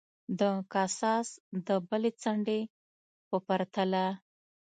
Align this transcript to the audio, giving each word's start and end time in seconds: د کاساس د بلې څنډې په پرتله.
د 0.39 0.41
کاساس 0.73 1.27
د 1.67 1.69
بلې 1.87 2.11
څنډې 2.21 2.61
په 3.27 3.37
پرتله. 3.47 4.05